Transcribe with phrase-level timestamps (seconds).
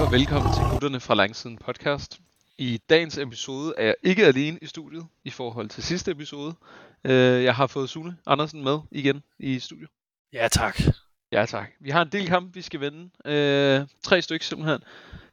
[0.00, 2.20] Og velkommen til Gutterne fra Langsiden podcast.
[2.58, 6.54] I dagens episode er jeg ikke alene i studiet i forhold til sidste episode.
[7.04, 9.88] Øh, jeg har fået Sune Andersen med igen i studiet.
[10.32, 10.80] Ja, tak.
[11.32, 11.70] Ja, tak.
[11.80, 13.10] Vi har en del kamp, vi skal vende.
[13.24, 14.80] Øh, tre stykker simpelthen.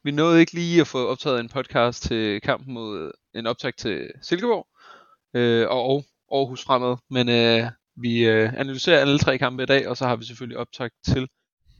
[0.04, 4.10] Vi nåede ikke lige at få optaget en podcast til kampen mod en optag til
[4.22, 4.66] Silkeborg
[5.34, 6.96] øh, og Aarhus fremad.
[7.10, 10.58] Men øh, vi øh, analyserer alle tre kampe i dag, og så har vi selvfølgelig
[10.58, 11.28] optag til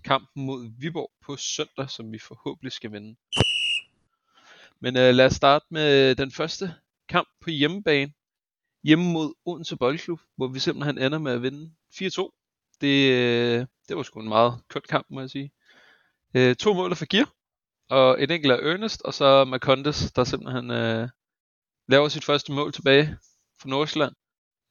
[0.09, 3.17] kampen mod Viborg på søndag, som vi forhåbentlig skal vinde.
[4.81, 6.75] Men øh, lad os starte med den første
[7.09, 8.12] kamp på hjemmebane.
[8.84, 12.79] Hjemme mod Odense Boldklub, hvor vi simpelthen ender med at vinde 4-2.
[12.81, 15.51] Det, øh, det var sgu en meget kørt kamp, må jeg sige.
[16.34, 17.33] Øh, to mål for Gear,
[17.91, 21.09] og et enkelt af Ernest, og så Macondes, der simpelthen øh,
[21.89, 23.17] laver sit første mål tilbage
[23.61, 24.15] fra Nordsjælland.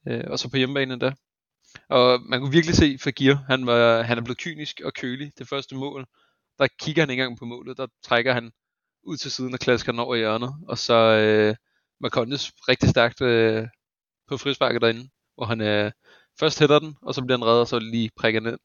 [0.08, 1.12] Øh, og så på hjemmebane der.
[1.88, 5.32] Og man kunne virkelig se Fagir, han, var, han er blevet kynisk og kølig.
[5.38, 6.06] Det første mål,
[6.58, 8.52] der kigger han ikke engang på målet, der trækker han
[9.02, 10.54] ud til siden og klasker den over i hjørnet.
[10.68, 11.56] Og så øh,
[12.00, 13.66] Marcondes rigtig stærkt øh,
[14.28, 15.92] på frisparket derinde, hvor han øh,
[16.40, 18.58] først hætter den, og så bliver han reddet, og så lige prikker ned.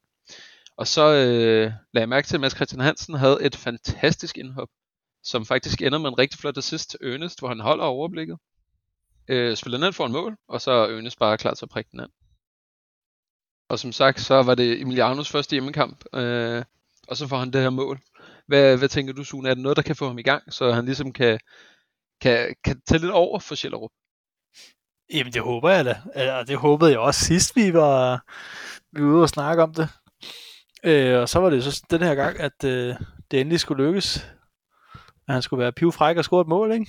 [0.77, 4.69] Og så øh, lagde jeg mærke til, at Mads Christian Hansen havde et fantastisk indhop,
[5.23, 8.37] som faktisk ender med en rigtig flot assist til Ernest, hvor han holder overblikket.
[9.27, 11.89] Øh, spiller ned for en mål, og så er Ernest bare klar til at prikke
[11.91, 12.22] den ind.
[13.69, 16.63] Og som sagt, så var det Emilianos første hjemmekamp, øh,
[17.07, 17.99] og så får han det her mål.
[18.47, 19.49] Hvad, hvad tænker du, Sune?
[19.49, 21.39] Er det noget, der kan få ham i gang, så han ligesom kan,
[22.21, 23.91] kan, kan tage lidt over for Sjællerup?
[25.13, 26.01] Jamen, det håber jeg da.
[26.39, 28.25] Og det håbede jeg også sidst, vi var,
[28.91, 29.89] vi var ude og snakke om det.
[30.83, 32.95] Øh, og så var det så den her gang, at øh,
[33.31, 34.17] det endelig skulle lykkes.
[35.27, 36.87] At han skulle være pivfræk og score et mål, ikke?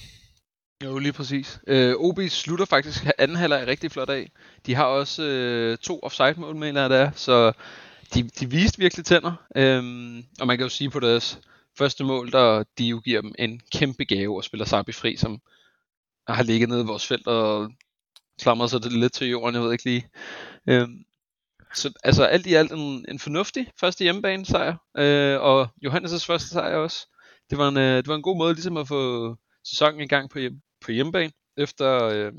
[0.82, 1.60] Jo, lige præcis.
[1.66, 4.30] Øh, OB slutter faktisk anden halvleg rigtig flot af.
[4.66, 7.52] De har også øh, to offside-mål, mener jeg, der, så
[8.14, 9.32] de, de viste virkelig tænder.
[9.56, 11.38] Øhm, og man kan jo sige på deres
[11.78, 15.40] første mål, der de jo giver dem en kæmpe gave og spiller Sabi fri, som
[16.28, 17.72] har ligget nede i vores felt og
[18.40, 20.08] klamret sig lidt til jorden, jeg ved ikke lige.
[20.68, 21.04] Øhm,
[21.74, 26.48] så altså alt i alt en, en fornuftig første hjemmebane sejr, øh, og Johannes' første
[26.48, 27.06] sejr også.
[27.50, 30.30] Det var, en, øh, det var en god måde ligesom at få sæsonen i gang
[30.30, 32.32] på, hjem, på hjemmebane, efter øh,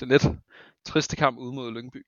[0.00, 0.26] den lidt
[0.86, 2.06] triste kamp ude mod Lyngby.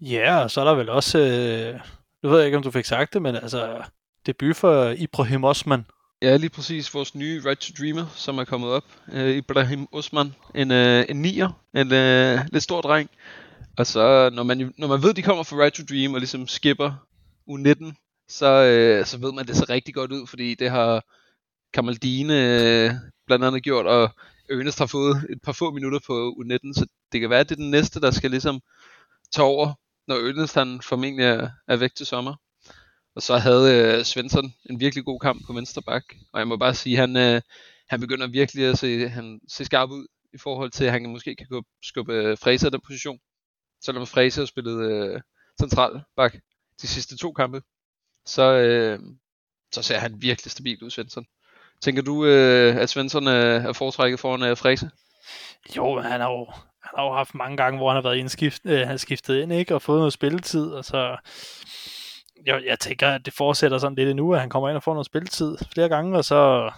[0.00, 1.80] Ja, og så er der vel også, øh,
[2.22, 3.84] nu ved jeg ikke, om du fik sagt det, men altså
[4.26, 5.84] debut for Ibrahim Osman.
[6.22, 6.94] Ja, lige præcis.
[6.94, 8.84] Vores nye Right to Dreamer, som er kommet op.
[9.12, 13.10] Øh, Ibrahim Osman, en, øh, en nier, en øh, lidt stor dreng.
[13.76, 16.48] Og så, når man, når man ved, de kommer fra Right to Dream og ligesom
[16.48, 17.06] skipper
[17.50, 17.92] U19,
[18.28, 21.04] så, øh, så ved man, det ser rigtig godt ud, fordi det har
[21.72, 22.90] Kamaldine øh,
[23.28, 24.10] blandt andet gjort, og
[24.50, 27.54] Ernest har fået et par få minutter på U19, så det kan være, at det
[27.54, 28.60] er den næste, der skal ligesom
[29.32, 29.74] tage over,
[30.08, 32.34] når Ernest han formentlig er, er væk til sommer.
[33.16, 36.56] Og så havde øh, Svensson en virkelig god kamp på venstre bak, og jeg må
[36.56, 37.40] bare sige, han, øh,
[37.88, 41.36] han begynder virkelig at se, han se skarp ud i forhold til, at han måske
[41.36, 43.18] kan skubbe øh, Fraser den position.
[43.84, 45.20] Selvom Fraser har spillet øh,
[45.60, 46.34] central bak
[46.82, 47.62] de sidste to kampe,
[48.26, 48.98] så, øh,
[49.72, 51.26] så ser han virkelig stabil ud, Svensson.
[51.82, 54.90] Tænker du, øh, at Svensson øh, er foretrækket foran øh, Frese?
[55.76, 56.44] Jo, han har jo,
[56.82, 59.52] han har jo haft mange gange, hvor han har været indskift, øh, han skiftet ind,
[59.52, 61.16] ikke, og fået noget spilletid, og så
[62.46, 64.92] jeg, jeg tænker, at det fortsætter sådan lidt nu, at han kommer ind og får
[64.94, 66.70] noget spilletid flere gange, og så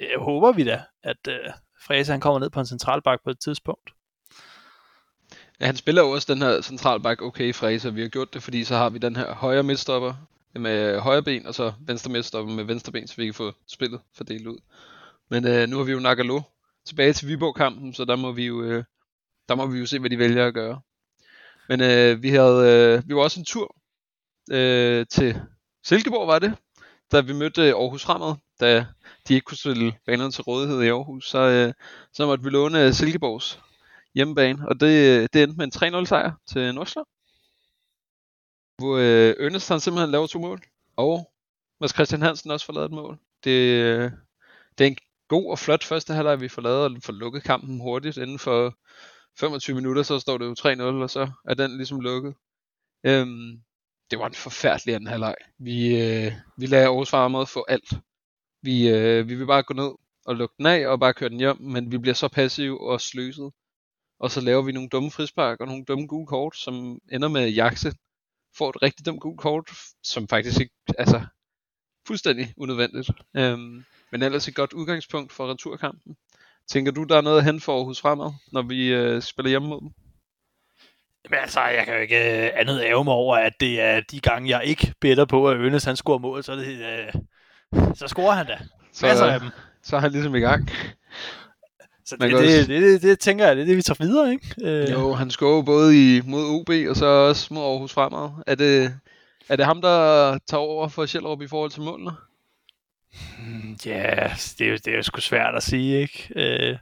[0.00, 1.52] jeg håber vi da, at øh,
[1.86, 3.90] Frese han kommer ned på en centralbak på et tidspunkt.
[5.60, 8.64] Ja, han spiller jo også den her centralbak okay Frese, vi har gjort det, fordi
[8.64, 10.14] så har vi den her højre midtstopper,
[10.54, 14.00] med højre ben, og så venstre midtstopper med venstre ben, så vi kan få spillet
[14.16, 14.58] fordelt ud.
[15.30, 16.40] Men øh, nu har vi jo Nagalo
[16.86, 18.84] tilbage til Viborg-kampen, så der må vi jo, øh,
[19.48, 20.80] der må vi jo se, hvad de vælger at gøre.
[21.68, 23.76] Men øh, vi havde, øh, vi var også en tur
[24.50, 25.40] øh, til
[25.84, 26.56] Silkeborg, var det,
[27.12, 28.86] da vi mødte øh, Aarhus Fremad, da
[29.28, 31.72] de ikke kunne stille banerne til rådighed i Aarhus, så, øh,
[32.12, 33.60] så måtte vi låne øh, Silkeborgs
[34.14, 37.06] hjemmebane, og det, øh, det endte med en 3-0 sejr til Nordsjælland
[38.80, 40.60] hvor øh, Ernest han simpelthen laver to mål,
[40.96, 41.32] og
[41.80, 43.18] Mads Christian Hansen også får lavet et mål.
[43.44, 44.10] Det, øh,
[44.78, 44.96] det er en
[45.28, 48.16] god og flot første halvleg, vi får lavet, og får lukket kampen hurtigt.
[48.16, 48.78] Inden for
[49.40, 52.34] 25 minutter, så står det jo 3-0, og så er den ligesom lukket.
[53.04, 53.60] Øhm,
[54.10, 55.34] det var en forfærdelig anden halvleg.
[55.58, 57.92] Vi, øh, vi lader Aarhus Farmer få alt.
[58.62, 59.90] Vi, øh, vi vil bare gå ned
[60.26, 63.00] og lukke den af, og bare køre den hjem, men vi bliver så passive og
[63.00, 63.50] sløset.
[64.18, 67.48] Og så laver vi nogle dumme frispark og nogle dumme gule kort, som ender med
[67.48, 67.92] jakse
[68.58, 69.70] får et rigtig dumt gult kort,
[70.02, 71.20] som faktisk ikke, altså,
[72.06, 73.10] fuldstændig unødvendigt.
[73.36, 76.16] Øhm, men ellers et godt udgangspunkt for returkampen.
[76.68, 79.80] Tænker du, der er noget hente for Aarhus fremad, når vi øh, spiller hjemme mod
[79.80, 79.90] dem?
[81.30, 84.20] Men altså, jeg kan jo ikke øh, andet æve mig over, at det er de
[84.20, 87.14] gange, jeg ikke bedder på, at Ønes han scorer mål, så det, øh,
[87.94, 88.58] så scorer han da.
[88.92, 89.48] Så, Masser af dem.
[89.82, 90.70] så er han ligesom i gang.
[92.04, 94.32] Så det, det, også- det, det, det, tænker jeg, det er det, vi tager videre,
[94.32, 94.54] ikke?
[94.64, 98.30] Øh, Jo, han scorer både i, mod OB og så også mod Aarhus Fremad.
[98.46, 98.94] Er det,
[99.48, 102.10] er det ham, der tager over for Sjællerup i forhold til målene?
[103.38, 106.28] Mm, Ja, det er, jo, det er jo sgu svært at sige, ikke?
[106.36, 106.76] Øh,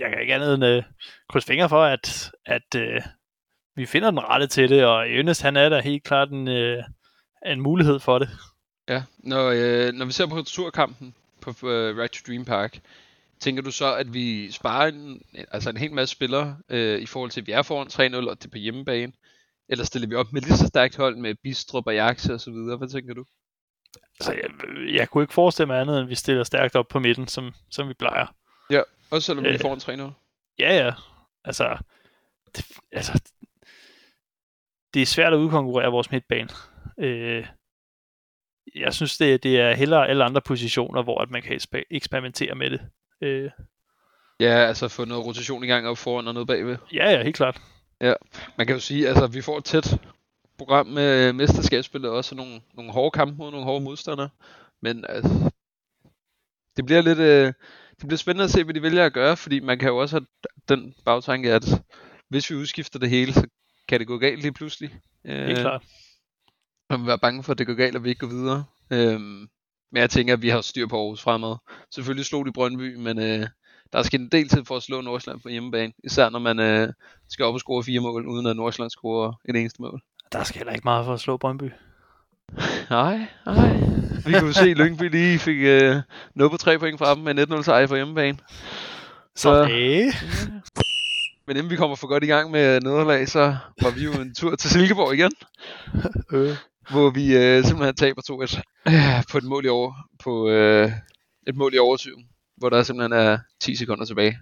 [0.00, 0.82] jeg kan ikke andet end øh,
[1.28, 3.00] krydse fingre for, at, at øh,
[3.76, 6.82] vi finder den rette til det, og Ernest, han er da helt klart en, øh,
[7.46, 8.28] en mulighed for det.
[8.88, 12.78] Ja, når, øh, når vi ser på returkampen på øh, Right to Dream Park,
[13.42, 17.30] tænker du så, at vi sparer en, altså en hel masse spillere øh, i forhold
[17.30, 19.12] til, at vi er foran 3-0, og det er på hjemmebane?
[19.68, 22.50] Eller stiller vi op med lige så stærkt hold med Bistrup og Jaxe og så
[22.50, 22.76] videre?
[22.76, 23.24] Hvad tænker du?
[24.20, 24.50] Altså, jeg,
[24.94, 27.88] jeg kunne ikke forestille mig andet, end vi stiller stærkt op på midten, som, som
[27.88, 28.26] vi plejer.
[29.10, 29.60] Også selvom vi er Øh.
[29.60, 30.12] foran 3-0?
[30.58, 30.92] Ja, ja.
[31.44, 31.78] Altså,
[32.56, 33.22] det, altså,
[34.94, 36.48] det er svært at udkonkurrere vores midtbane.
[36.98, 37.46] Øh,
[38.74, 42.54] jeg synes, det, det er hellere alle andre positioner, hvor at man kan eksper- eksperimentere
[42.54, 42.80] med det.
[43.22, 43.50] Øh,
[44.40, 46.76] Ja, altså få noget rotation i gang op foran og noget bagved.
[46.92, 47.60] ja, ja, helt klart.
[48.58, 50.00] Man kan jo sige, altså vi får et tæt
[50.58, 54.28] program med mesterskabsspillet og også nogle, nogle hårde kampe mod nogle hårde modstandere.
[54.80, 55.50] Men altså,
[56.76, 57.46] det bliver lidt, øh,
[58.00, 60.16] det bliver spændende at se, hvad de vælger at gøre, fordi man kan jo også
[60.16, 60.26] have
[60.68, 61.64] den bagtanke, at
[62.28, 63.46] hvis vi udskifter det hele, så
[63.88, 64.90] kan det gå galt lige pludselig.
[65.24, 65.82] Helt Øh, klart.
[66.88, 68.64] Og man være bange for, at det går galt, og vi ikke går videre.
[68.90, 69.48] Øhm,
[69.92, 71.56] men jeg tænker, at vi har styr på Aarhus fremad.
[71.94, 73.46] Selvfølgelig slog de Brøndby, men øh,
[73.92, 75.92] der er sket en del tid for at slå Nordsjælland på hjemmebane.
[76.04, 76.88] Især når man øh,
[77.28, 80.00] skal op og score fire mål, uden at Nordsjælland scorer et eneste mål.
[80.32, 81.70] Der skal heller ikke meget for at slå Brøndby.
[82.90, 83.76] Nej, nej.
[84.26, 85.96] Vi kunne se, at Lyngby lige fik øh,
[86.34, 88.38] noget på tre point fra dem med en 1-0 sejr på hjemmebane.
[89.36, 90.12] Så hey.
[91.46, 94.34] Men inden vi kommer for godt i gang med nederlag, så var vi jo en
[94.34, 95.32] tur til Silkeborg igen.
[96.32, 96.56] øh
[96.92, 99.92] hvor vi øh, simpelthen taber 2-1 øh, på et mål i over
[100.24, 100.90] på øh,
[101.46, 102.12] et mål i overtid,
[102.56, 104.38] hvor der simpelthen er 10 sekunder tilbage,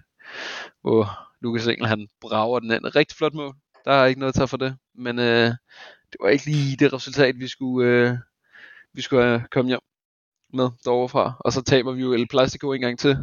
[0.81, 1.09] hvor
[1.41, 2.95] Lukas Engel han brager den ind.
[2.95, 3.55] Rigtig flot mål.
[3.85, 5.47] Der er ikke noget at tage for det, men øh,
[6.11, 8.17] det var ikke lige det resultat vi skulle øh,
[8.93, 9.79] vi skulle øh, komme hjem
[10.53, 11.33] med derovre fra.
[11.39, 13.17] Og så taber vi jo El Plastico en gang til.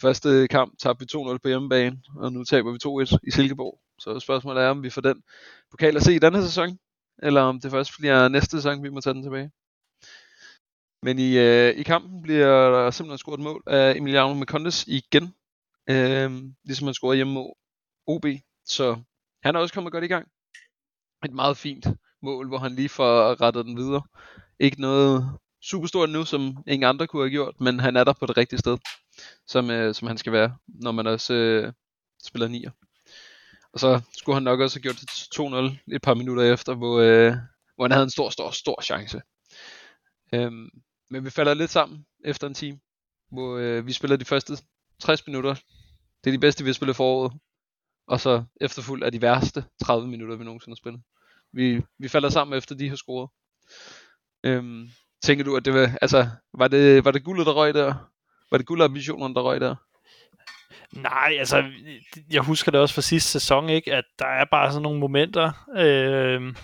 [0.00, 3.80] Første kamp tabte vi 2-0 på hjemmebane, og nu taber vi 2-1 i Silkeborg.
[3.98, 5.22] Så spørgsmålet er, om vi får den
[5.70, 6.78] pokal at se i denne sæson,
[7.22, 9.50] eller om det først bliver næste sæson, vi må tage den tilbage.
[11.02, 15.34] Men i, øh, i kampen bliver der simpelthen scoret mål af Emiliano Mecondes igen,
[15.90, 16.30] øh,
[16.64, 17.52] ligesom han scorede hjemme mod
[18.06, 18.26] OB.
[18.64, 19.02] Så
[19.42, 20.28] han er også kommet godt i gang.
[21.24, 21.86] Et meget fint
[22.22, 24.02] mål, hvor han lige får rettet den videre.
[24.60, 28.12] Ikke noget super stort nu, som ingen andre kunne have gjort, men han er der
[28.12, 28.78] på det rigtige sted,
[29.46, 31.72] som, øh, som han skal være, når man også øh,
[32.24, 32.70] spiller nier.
[33.76, 36.74] Og så skulle han nok også have gjort det til 2-0 et par minutter efter,
[36.74, 37.32] hvor, øh,
[37.74, 39.22] hvor han havde en stor, stor, stor chance.
[40.34, 40.68] Øhm,
[41.10, 42.78] men vi falder lidt sammen efter en time,
[43.32, 44.56] hvor øh, vi spiller de første
[45.00, 45.54] 60 minutter.
[46.24, 47.32] Det er de bedste, vi har spillet foråret.
[48.08, 51.02] Og så efterfulgt af de værste 30 minutter, vi nogensinde har spillet.
[51.52, 53.30] Vi, vi falder sammen efter, de har scoret.
[54.44, 54.88] Øhm,
[55.22, 56.28] tænker du, at det var, altså,
[56.58, 57.94] var det, var det guldet, der røg der?
[58.50, 59.85] Var det guldambitionerne, der røg der?
[60.92, 61.64] Nej, altså,
[62.30, 65.52] jeg husker det også fra sidste sæson, ikke, at der er bare sådan nogle momenter,
[65.76, 66.54] øh,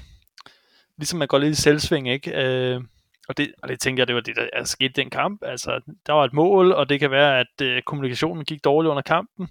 [0.99, 2.31] ligesom man går lidt i selvsving, ikke?
[2.45, 2.81] Øh,
[3.29, 5.43] og, det, og det tænker jeg, det var det, der er sket i den kamp.
[5.43, 9.03] Altså, der var et mål, og det kan være, at øh, kommunikationen gik dårligt under
[9.03, 9.49] kampen,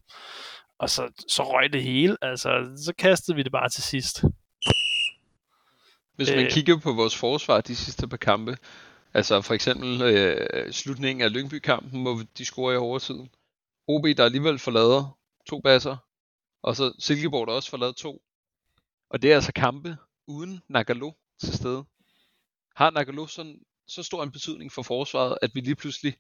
[0.80, 2.18] og så, så røg det hele.
[2.22, 2.50] Altså,
[2.86, 4.24] så kastede vi det bare til sidst.
[6.16, 6.52] Hvis man Øh.
[6.52, 8.58] kigger på vores forsvar de sidste par kampe,
[9.14, 13.30] altså for eksempel øh, slutningen af Lyngby-kampen, hvor de scorer i overtiden.
[13.88, 15.18] OB, der alligevel forlader
[15.50, 15.98] to basser,
[16.64, 18.22] og så Silkeborg, der også forlader to.
[19.10, 19.98] Og det er altså kampe
[20.28, 21.86] uden Nagalo til stede.
[22.76, 26.18] Har Nagalo sådan, så stor en betydning for forsvaret, at vi lige pludselig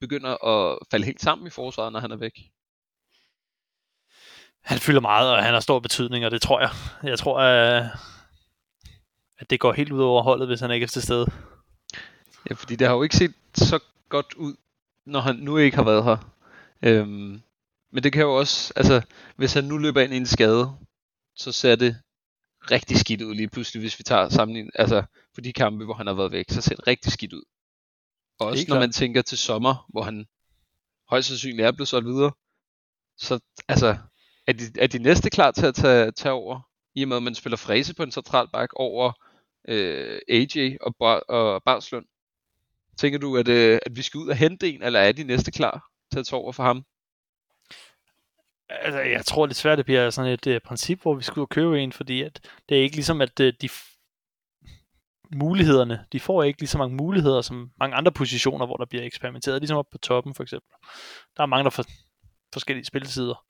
[0.00, 2.32] begynder at falde helt sammen i forsvaret, når han er væk?
[4.60, 6.70] Han fylder meget, og han har stor betydning, og det tror jeg.
[7.02, 7.90] Jeg tror, at,
[9.38, 11.26] at det går helt ud over holdet, hvis han ikke er til stede.
[12.50, 13.78] Ja, fordi det har jo ikke set så
[14.08, 14.56] godt ud,
[15.06, 16.16] når han nu ikke har været her.
[16.84, 17.42] Øhm,
[17.92, 19.02] men det kan jo også, altså,
[19.36, 20.76] hvis han nu løber ind i en skade,
[21.34, 21.96] så ser det
[22.70, 25.02] rigtig skidt ud lige pludselig, hvis vi tager sammen, altså,
[25.34, 27.42] på de kampe, hvor han har været væk, så ser det rigtig skidt ud.
[28.40, 28.80] Og også når klart.
[28.80, 30.26] man tænker til sommer, hvor han
[31.08, 32.32] højst sandsynligt er blevet solgt videre,
[33.18, 33.96] så altså,
[34.46, 36.60] er de, er de næste klar til at tage, tage over,
[36.94, 39.12] i og med at man spiller fræse på en central bak over
[39.68, 42.06] øh, AJ og, Bar- og Barslund?
[42.98, 45.50] Tænker du, at, øh, at vi skal ud og hente en, eller er de næste
[45.50, 46.84] klar til at tage over for ham?
[48.68, 51.80] Altså, jeg tror det svært, det bliver sådan et uh, princip, hvor vi skulle købe
[51.80, 53.86] en, fordi at det er ikke ligesom, at uh, de f-
[55.32, 56.06] mulighederne.
[56.12, 59.60] De får ikke lige så mange muligheder som mange andre positioner, hvor der bliver eksperimenteret,
[59.60, 60.70] ligesom op på toppen for eksempel.
[61.36, 61.84] Der er mange, der får
[62.52, 63.44] forskellige spilletider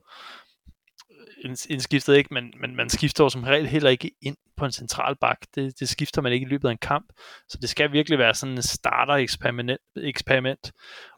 [1.44, 4.72] øh, indskiftet ikke, men, men man skifter jo som regel heller ikke ind på en
[4.72, 5.38] central bak.
[5.54, 7.12] Det, det skifter man ikke i løbet af en kamp.
[7.48, 10.72] Så det skal virkelig være sådan en starter-eksperiment, eksperiment,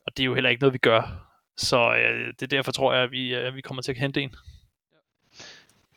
[0.07, 1.29] og det er jo heller ikke noget, vi gør.
[1.57, 4.23] Så øh, det er derfor, tror jeg, at vi, øh, vi kommer til at hente
[4.23, 4.35] en.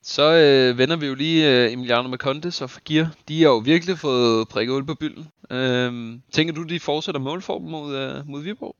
[0.02, 3.06] Så øh, vender vi jo lige øh, Emiliano Macondes og Fagir.
[3.28, 5.28] De har jo virkelig fået prikket uld på bylden.
[5.52, 8.76] Øh, tænker du, de fortsætter målform mod, øh, mod Viborg?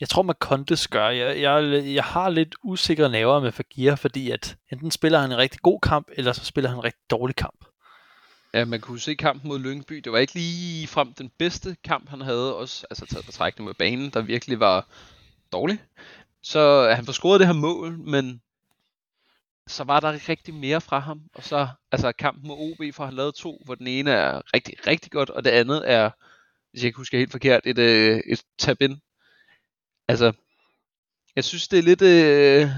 [0.00, 1.08] Jeg tror, Macontes gør.
[1.08, 5.38] Jeg, jeg, jeg har lidt usikre naver med Fagir, fordi at enten spiller han en
[5.38, 7.64] rigtig god kamp, eller så spiller han en rigtig dårlig kamp.
[8.54, 9.94] Ja, man kunne se kampen mod Lyngby.
[9.94, 12.56] Det var ikke lige frem den bedste kamp, han havde.
[12.56, 14.88] Også altså taget på trækning med banen, der virkelig var
[15.52, 15.78] dårlig.
[16.42, 18.42] Så øh, han får scoret det her mål, men
[19.66, 21.20] så var der ikke rigtig mere fra ham.
[21.34, 24.86] Og så altså kampen mod OB, for han lavet to, hvor den ene er rigtig,
[24.86, 26.10] rigtig godt, og det andet er,
[26.70, 29.00] hvis jeg ikke husker helt forkert, et, øh, et tab-in
[30.08, 30.32] altså,
[31.36, 32.68] jeg synes, det er lidt, øh,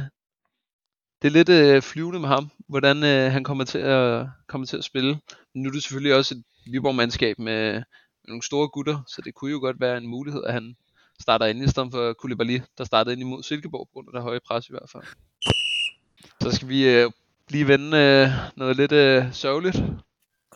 [1.22, 4.76] det er lidt øh, flyvende med ham, hvordan øh, han kommer til, at, kommer til
[4.76, 5.20] at spille.
[5.54, 9.34] Men nu er det selvfølgelig også et Viborg-mandskab med, med nogle store gutter, så det
[9.34, 10.76] kunne jo godt være en mulighed, at han
[11.20, 14.22] starter ind i stedet for Koulibaly, der startede ind imod Silkeborg på grund af det
[14.22, 15.02] høje pres i hvert fald.
[16.40, 17.10] Så skal vi øh,
[17.48, 19.76] lige vende øh, noget lidt øh, sørgeligt.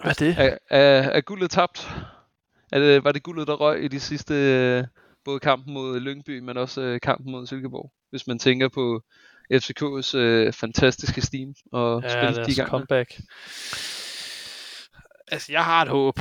[0.01, 0.35] Hvad er det?
[0.39, 1.89] Er, er, er guldet tabt?
[2.73, 4.85] Er det, var det guldet, der røg i de sidste øh,
[5.25, 7.93] både kampen mod Lyngby, men også øh, kampen mod Silkeborg.
[8.11, 9.03] Hvis man tænker på
[9.55, 12.71] FCK's øh, fantastiske steam og ja, spille de gange.
[12.71, 13.21] comeback.
[15.29, 16.21] Altså, jeg har et håb.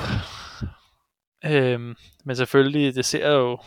[1.45, 3.59] Øhm, men selvfølgelig, det ser jo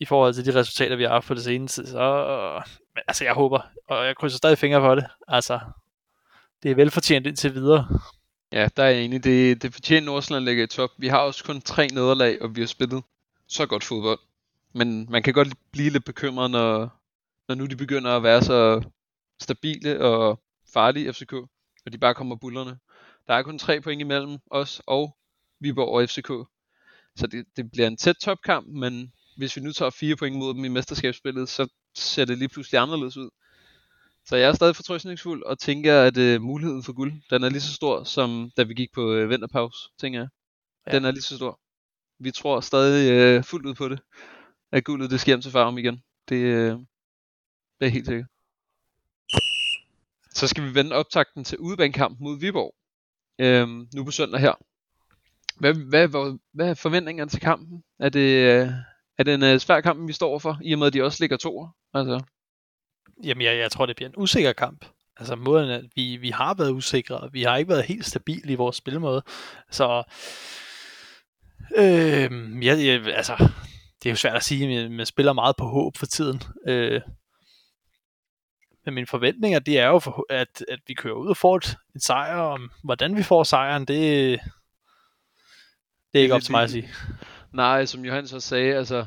[0.00, 2.62] i forhold til de resultater, vi har haft på det seneste, så
[2.94, 5.04] men, altså, jeg håber, og jeg krydser stadig fingre på det.
[5.28, 5.60] Altså,
[6.62, 8.00] det er velfortjent indtil videre.
[8.52, 9.24] Ja, der er jeg enig.
[9.24, 10.90] Det, det fortjener Nordsjælland ligger i top.
[10.98, 13.02] Vi har også kun tre nederlag, og vi har spillet
[13.48, 14.18] så godt fodbold.
[14.74, 17.01] Men man kan godt blive lidt bekymret, når,
[17.48, 18.82] når nu de begynder at være så
[19.40, 21.32] stabile og farlige FCK,
[21.86, 22.78] og de bare kommer bullerne.
[23.26, 25.16] Der er kun tre point imellem os og
[25.60, 26.28] Viborg og FCK.
[27.16, 30.54] Så det, det bliver en tæt topkamp, men hvis vi nu tager fire point mod
[30.54, 33.30] dem i mesterskabsspillet, så ser det lige pludselig anderledes ud.
[34.26, 37.60] Så jeg er stadig fortrøstningsfuld og tænker, at uh, muligheden for guld, den er lige
[37.60, 40.28] så stor, som da vi gik på uh, vinterpause, tænker jeg.
[40.86, 40.92] Ja.
[40.92, 41.60] Den er lige så stor
[42.22, 44.00] vi tror stadig øh, fuldt ud på det.
[44.72, 46.02] At guldet det skal hjem til farm igen.
[46.28, 46.78] Det, øh,
[47.82, 48.26] det er helt sikkert.
[50.34, 52.74] Så skal vi vende optakten til udebanekampen mod Viborg.
[53.38, 54.52] Øhm, nu på søndag her.
[55.56, 57.84] Hvad, hvad, hvad, hvad er forventningerne til kampen?
[57.98, 58.68] Er det, øh,
[59.18, 61.22] er det en uh, svær kamp, vi står for, i og med at de også
[61.22, 61.68] ligger to?
[61.94, 62.20] Altså.
[63.24, 64.84] Jamen, jeg, jeg tror, det bliver en usikker kamp.
[65.16, 68.52] Altså måden, at vi, vi har været usikre, og vi har ikke været helt stabile
[68.52, 69.22] i vores spilmåde.
[69.70, 70.04] Så
[71.76, 73.36] Øh, ja, ja, altså,
[74.02, 76.42] det er jo svært at sige, men man spiller meget på håb for tiden.
[76.68, 77.00] Øh,
[78.84, 82.00] men mine forventninger, det er jo, at, at vi kører ud og får et, en
[82.00, 82.36] sejr.
[82.36, 84.40] Om hvordan vi får sejren, det,
[86.12, 86.88] det er ikke op til mig at sige.
[87.52, 89.06] Nej, som Johan så sagde, altså,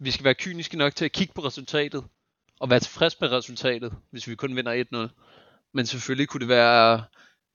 [0.00, 2.04] vi skal være kyniske nok til at kigge på resultatet,
[2.60, 5.68] og være tilfreds med resultatet, hvis vi kun vinder 1-0.
[5.72, 7.04] Men selvfølgelig kunne det være,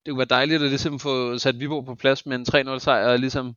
[0.06, 3.08] det kunne være dejligt at ligesom få sat Viborg på plads med en 3-0 sejr,
[3.08, 3.56] og ligesom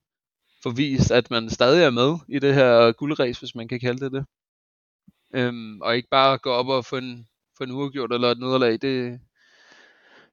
[0.63, 4.05] få vist, at man stadig er med i det her guldræs, hvis man kan kalde
[4.05, 4.27] det det.
[5.35, 8.73] Øhm, og ikke bare gå op og få en, for en uafgjort eller et nederlag,
[8.73, 9.21] det,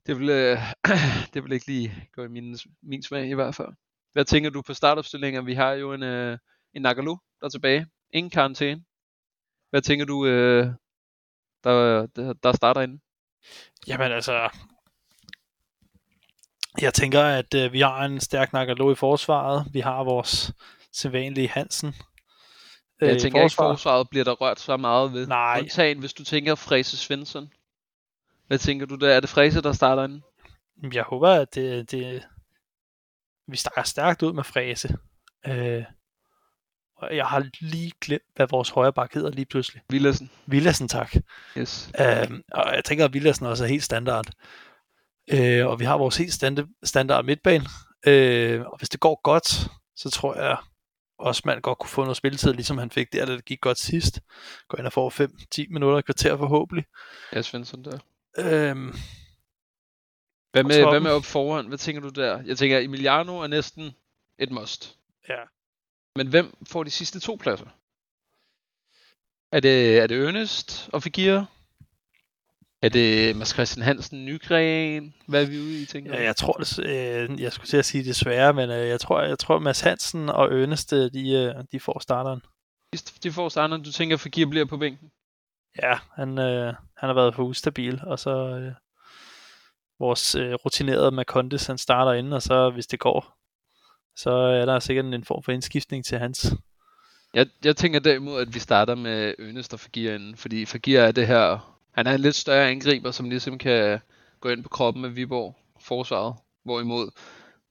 [0.06, 0.58] det, vil, øh,
[1.34, 3.74] det vil ikke lige gå i min, min smag i hvert fald.
[4.14, 5.42] Hvad tænker du på startopstillinger?
[5.42, 6.38] Vi har jo en, øh,
[6.74, 7.88] en Nagalu, der er tilbage.
[8.14, 8.84] Ingen karantæne.
[9.70, 10.68] Hvad tænker du, øh,
[11.64, 13.02] der, der, der starter inden?
[13.88, 14.50] Jamen altså,
[16.82, 19.66] jeg tænker, at øh, vi har en stærk Nagalo i forsvaret.
[19.74, 20.54] Vi har vores
[20.92, 21.94] sædvanlige Hansen.
[23.04, 23.66] Øh, jeg tænker forsvar.
[23.66, 25.28] ikke, forsvaret bliver der rørt så meget ved.
[25.28, 25.60] Nej.
[25.60, 27.52] Undtagen, hvis du tænker Frese Svensson.
[28.48, 29.10] Hvad tænker du der?
[29.10, 30.24] Er det Frese, der starter inden?
[30.94, 32.24] Jeg håber, at det, det,
[33.48, 34.98] vi starter stærkt ud med Frese.
[35.48, 35.84] Øh,
[36.98, 39.82] og jeg har lige glemt, hvad vores højre bak hedder lige pludselig.
[39.90, 40.32] Villersen.
[40.46, 41.16] Villersen, tak.
[41.58, 41.92] Yes.
[42.00, 44.26] Øh, og jeg tænker, at Villersen også er helt standard.
[45.28, 47.66] Øh, og vi har vores helt standard, standard midtbane.
[48.08, 50.58] Øh, og hvis det går godt, så tror jeg
[51.24, 53.80] også, man godt kunne få noget spilletid, ligesom han fik der, da det gik godt
[53.80, 54.22] sidst.
[54.68, 55.10] Går ind og får
[55.60, 56.86] 5-10 minutter i kvarter forhåbentlig.
[57.34, 58.00] Ja, Svensson der.
[58.38, 58.94] Øhm,
[60.52, 61.68] hvad, med, hvad med op foran?
[61.68, 62.44] Hvad tænker du der?
[62.46, 63.92] Jeg tænker, Emiliano er næsten
[64.40, 64.98] et must.
[65.30, 65.42] Ja.
[66.16, 67.66] Men hvem får de sidste to pladser?
[69.52, 71.46] Er det, er det Ernest og Figir?
[72.84, 75.14] Er det Mads Christian Hansen, Nygren?
[75.28, 77.86] Hvad er vi ude i, tænker Ja, jeg tror, det, øh, jeg skulle til at
[77.86, 81.80] sige desværre, men øh, jeg tror, jeg tror Mads Hansen og Erneste, de, øh, de
[81.80, 82.42] får starteren.
[83.24, 85.12] De, får starteren, du tænker, Fagir bliver på bænken?
[85.84, 88.74] Ja, han, øh, han har været for ustabil, og så øh,
[90.00, 93.38] vores øh, rutinerede Macondes, han starter inden, og så hvis det går,
[94.16, 96.54] så er der sikkert en form for indskiftning til hans.
[97.34, 101.12] Jeg, jeg tænker derimod, at vi starter med Ernest og Fagir inden, fordi Fagir er
[101.12, 104.00] det her, han er en lidt større angriber, som ligesom kan
[104.40, 107.12] gå ind på kroppen med Viborg forsvaret, hvorimod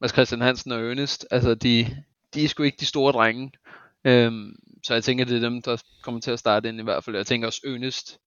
[0.01, 3.53] Mads Christian Hansen og Ernest, altså de, de er sgu ikke de store drenge.
[4.05, 7.05] Øhm, så jeg tænker, det er dem, der kommer til at starte ind i hvert
[7.05, 7.17] fald.
[7.17, 8.19] Jeg tænker også, Ernest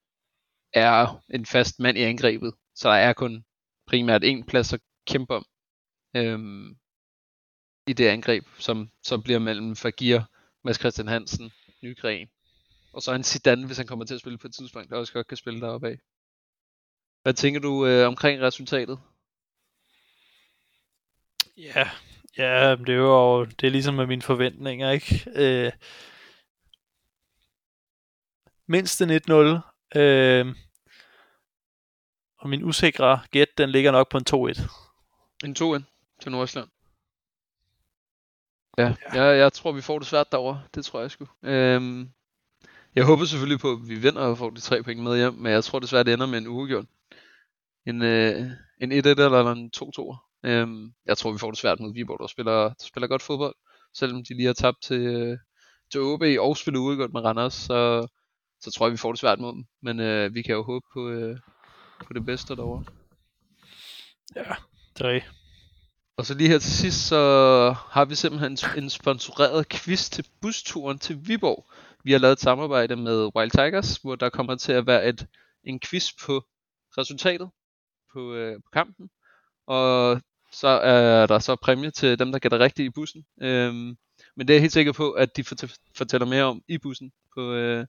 [0.73, 3.45] er en fast mand i angrebet, så der er kun
[3.87, 5.45] primært en plads at kæmpe om
[6.15, 6.77] øhm,
[7.87, 10.21] i det angreb, som som bliver mellem Fagir,
[10.63, 11.51] Mads Christian Hansen,
[11.83, 12.27] Nygren,
[12.95, 15.13] og så en Zidane, hvis han kommer til at spille på et tidspunkt, der også
[15.13, 15.99] godt kan spille deroppe af.
[17.21, 18.99] Hvad tænker du øh, omkring resultatet?
[21.57, 21.89] Ja,
[22.37, 25.25] ja, det er jo det er ligesom med mine forventninger, ikke?
[25.35, 25.71] Øh,
[28.67, 29.99] mindst en 1-0.
[29.99, 30.55] Øh,
[32.37, 34.35] og min usikre gæt, den ligger nok på en 2-1.
[35.45, 35.83] En 2-1
[36.21, 36.69] til Nordsjælland.
[38.77, 39.23] Ja, ja.
[39.23, 40.63] Jeg, jeg tror, vi får det svært derovre.
[40.75, 41.27] Det tror jeg sgu.
[41.43, 42.09] Øhm,
[42.95, 45.51] jeg håber selvfølgelig på, at vi vinder og får de tre point med hjem, men
[45.51, 46.85] jeg tror desværre, det ender med en uafgjort.
[47.87, 50.17] En, øh, en 1-1 eller en 2-2.
[50.43, 53.55] Øhm, jeg tror, vi får det svært mod Viborg, der spiller, der spiller godt fodbold.
[53.93, 55.37] Selvom de lige har tabt til, øh,
[55.91, 58.07] til OB og spiller uafgjort med Randers, så,
[58.61, 59.65] så tror jeg, vi får det svært mod dem.
[59.81, 61.37] Men øh, vi kan jo håbe på, øh,
[62.07, 62.83] på det bedste derovre.
[64.35, 64.55] Ja,
[64.97, 65.33] det er rigtigt.
[66.17, 70.99] Og så lige her til sidst, så har vi simpelthen en sponsoreret quiz til busturen
[70.99, 71.65] til Viborg.
[72.05, 75.27] Vi har lavet et samarbejde med Wild Tigers, hvor der kommer til at være et,
[75.63, 76.43] en quiz på
[76.97, 77.49] resultatet
[78.13, 79.09] på, øh, på kampen.
[79.67, 83.25] Og så er der så præmie til dem, der gætter rigtigt i bussen.
[83.41, 83.97] Øhm,
[84.35, 85.43] men det er jeg helt sikker på, at de
[85.97, 87.85] fortæller mere om i bussen på, øh,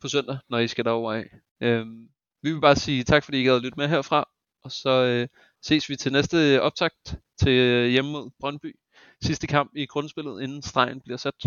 [0.00, 1.24] på søndag, når I skal derover af.
[1.60, 2.08] Øhm,
[2.42, 4.28] vi vil bare sige tak, fordi I gad at lytte med herfra.
[4.62, 5.28] Og så øh,
[5.62, 8.76] ses vi til næste optakt til øh, hjemme mod Brøndby.
[9.22, 11.46] Sidste kamp i grundspillet, inden stregen bliver sat.